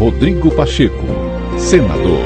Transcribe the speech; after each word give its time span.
Rodrigo 0.00 0.50
Pacheco, 0.50 1.04
senador. 1.58 2.24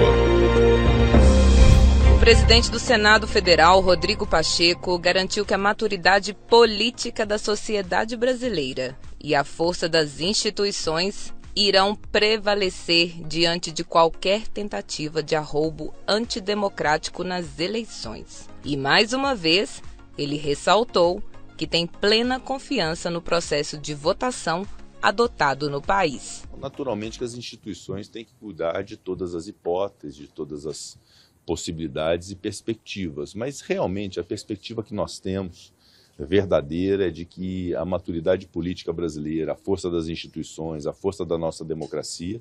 O 2.15 2.21
presidente 2.21 2.71
do 2.71 2.79
Senado 2.79 3.27
Federal, 3.27 3.81
Rodrigo 3.81 4.25
Pacheco, 4.25 4.97
garantiu 4.97 5.45
que 5.45 5.55
a 5.55 5.59
maturidade 5.59 6.35
política 6.35 7.27
da 7.27 7.37
sociedade 7.37 8.17
brasileira 8.17 8.97
e 9.21 9.35
a 9.35 9.43
força 9.43 9.89
das 9.89 10.21
instituições 10.21 11.35
irão 11.57 11.97
prevalecer 11.97 13.21
diante 13.27 13.73
de 13.73 13.83
qualquer 13.83 14.47
tentativa 14.47 15.21
de 15.21 15.35
arroubo 15.35 15.93
antidemocrático 16.07 17.25
nas 17.25 17.59
eleições. 17.59 18.49
E 18.65 18.77
mais 18.77 19.13
uma 19.13 19.35
vez, 19.35 19.83
ele 20.17 20.37
ressaltou 20.37 21.21
que 21.57 21.67
tem 21.67 21.89
plena 21.89 22.39
confiança 22.39 23.11
no 23.11 23.21
processo 23.21 23.77
de 23.77 23.95
votação 23.95 24.65
adotado 25.05 25.69
no 25.69 25.83
país. 25.83 26.45
Naturalmente 26.59 27.19
que 27.19 27.25
as 27.25 27.35
instituições 27.35 28.09
têm 28.09 28.25
que 28.25 28.33
cuidar 28.41 28.83
de 28.83 28.97
todas 28.97 29.35
as 29.35 29.47
hipóteses, 29.47 30.17
de 30.17 30.29
todas 30.29 30.65
as 30.65 30.99
possibilidades 31.45 32.31
e 32.31 32.35
perspectivas, 32.35 33.35
mas 33.35 33.61
realmente 33.61 34.19
a 34.19 34.25
perspectiva 34.25 34.83
que 34.83 34.95
nós 34.95 35.19
temos 35.19 35.75
verdadeira 36.19 37.09
é 37.09 37.11
de 37.11 37.27
que 37.27 37.75
a 37.75 37.85
maturidade 37.85 38.47
política 38.47 38.95
brasileira, 38.95 39.53
a 39.53 39.57
força 39.57 39.91
das 39.91 40.09
instituições, 40.09 40.87
a 40.87 40.93
força 40.95 41.23
da 41.23 41.37
nossa 41.37 41.65
democracia 41.67 42.41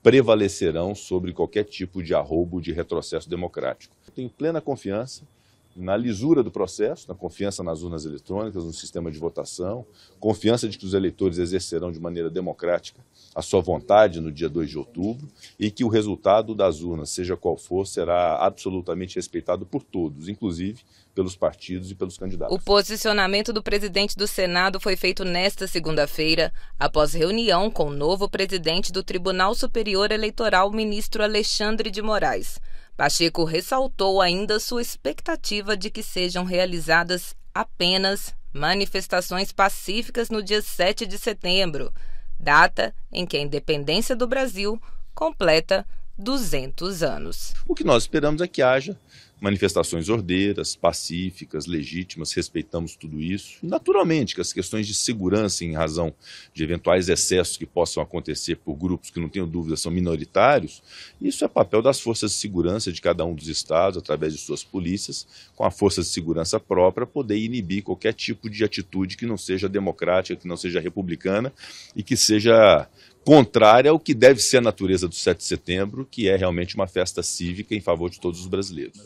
prevalecerão 0.00 0.94
sobre 0.94 1.32
qualquer 1.32 1.64
tipo 1.64 2.00
de 2.00 2.14
arroubo 2.14 2.60
de 2.60 2.70
retrocesso 2.70 3.28
democrático. 3.28 3.96
tenho 4.14 4.30
plena 4.30 4.60
confiança 4.60 5.24
na 5.76 5.96
lisura 5.96 6.42
do 6.42 6.50
processo, 6.50 7.08
na 7.08 7.14
confiança 7.14 7.62
nas 7.62 7.82
urnas 7.82 8.04
eletrônicas, 8.04 8.64
no 8.64 8.72
sistema 8.72 9.10
de 9.10 9.18
votação, 9.18 9.84
confiança 10.20 10.68
de 10.68 10.78
que 10.78 10.86
os 10.86 10.94
eleitores 10.94 11.38
exercerão 11.38 11.90
de 11.90 11.98
maneira 11.98 12.30
democrática 12.30 13.00
a 13.34 13.42
sua 13.42 13.60
vontade 13.60 14.20
no 14.20 14.30
dia 14.30 14.48
2 14.48 14.70
de 14.70 14.78
outubro 14.78 15.28
e 15.58 15.70
que 15.70 15.84
o 15.84 15.88
resultado 15.88 16.54
das 16.54 16.80
urnas, 16.80 17.10
seja 17.10 17.36
qual 17.36 17.56
for, 17.56 17.86
será 17.86 18.36
absolutamente 18.36 19.16
respeitado 19.16 19.66
por 19.66 19.82
todos, 19.82 20.28
inclusive 20.28 20.82
pelos 21.14 21.36
partidos 21.36 21.90
e 21.90 21.94
pelos 21.94 22.16
candidatos. 22.16 22.54
O 22.54 22.60
posicionamento 22.60 23.52
do 23.52 23.62
presidente 23.62 24.16
do 24.16 24.26
Senado 24.26 24.80
foi 24.80 24.96
feito 24.96 25.24
nesta 25.24 25.66
segunda-feira, 25.66 26.52
após 26.78 27.14
reunião 27.14 27.70
com 27.70 27.86
o 27.86 27.94
novo 27.94 28.28
presidente 28.28 28.92
do 28.92 29.02
Tribunal 29.02 29.54
Superior 29.54 30.10
Eleitoral, 30.12 30.70
ministro 30.70 31.22
Alexandre 31.22 31.90
de 31.90 32.02
Moraes. 32.02 32.60
Pacheco 32.96 33.44
ressaltou 33.44 34.20
ainda 34.20 34.60
sua 34.60 34.80
expectativa 34.80 35.76
de 35.76 35.90
que 35.90 36.02
sejam 36.02 36.44
realizadas 36.44 37.34
apenas 37.52 38.34
manifestações 38.52 39.50
pacíficas 39.50 40.30
no 40.30 40.40
dia 40.42 40.62
7 40.62 41.04
de 41.04 41.18
setembro, 41.18 41.92
data 42.38 42.94
em 43.10 43.26
que 43.26 43.36
a 43.36 43.40
independência 43.40 44.14
do 44.14 44.28
Brasil 44.28 44.80
completa 45.12 45.84
200 46.16 47.02
anos. 47.02 47.54
O 47.66 47.74
que 47.74 47.84
nós 47.84 48.04
esperamos 48.04 48.40
é 48.40 48.46
que 48.46 48.62
haja 48.62 48.98
manifestações 49.40 50.08
ordeiras, 50.08 50.74
pacíficas, 50.74 51.66
legítimas, 51.66 52.32
respeitamos 52.32 52.96
tudo 52.96 53.20
isso. 53.20 53.58
Naturalmente, 53.62 54.34
que 54.34 54.40
as 54.40 54.54
questões 54.54 54.86
de 54.86 54.94
segurança, 54.94 55.64
em 55.64 55.74
razão 55.74 56.14
de 56.54 56.62
eventuais 56.62 57.10
excessos 57.10 57.58
que 57.58 57.66
possam 57.66 58.02
acontecer 58.02 58.56
por 58.56 58.74
grupos 58.74 59.10
que, 59.10 59.20
não 59.20 59.28
tenho 59.28 59.46
dúvida, 59.46 59.76
são 59.76 59.92
minoritários, 59.92 60.82
isso 61.20 61.44
é 61.44 61.48
papel 61.48 61.82
das 61.82 62.00
forças 62.00 62.30
de 62.30 62.38
segurança 62.38 62.90
de 62.90 63.02
cada 63.02 63.22
um 63.24 63.34
dos 63.34 63.48
estados, 63.48 63.98
através 63.98 64.32
de 64.32 64.38
suas 64.38 64.64
polícias, 64.64 65.26
com 65.54 65.64
a 65.64 65.70
força 65.70 66.00
de 66.00 66.08
segurança 66.08 66.58
própria, 66.58 67.06
poder 67.06 67.36
inibir 67.36 67.82
qualquer 67.82 68.14
tipo 68.14 68.48
de 68.48 68.64
atitude 68.64 69.16
que 69.16 69.26
não 69.26 69.36
seja 69.36 69.68
democrática, 69.68 70.40
que 70.40 70.48
não 70.48 70.56
seja 70.56 70.80
republicana 70.80 71.52
e 71.94 72.02
que 72.02 72.16
seja 72.16 72.88
contrária 73.24 73.90
ao 73.90 73.98
que 73.98 74.14
deve 74.14 74.40
ser 74.40 74.58
a 74.58 74.60
natureza 74.60 75.08
do 75.08 75.14
7 75.14 75.38
de 75.38 75.44
setembro, 75.44 76.06
que 76.10 76.28
é 76.28 76.36
realmente 76.36 76.74
uma 76.74 76.86
festa 76.86 77.22
cívica 77.22 77.74
em 77.74 77.80
favor 77.80 78.10
de 78.10 78.20
todos 78.20 78.40
os 78.40 78.46
brasileiros. 78.46 79.00